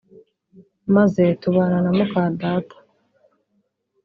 maze 0.95 1.23
tubana 1.41 1.77
na 1.83 1.91
mukadata 1.97 2.77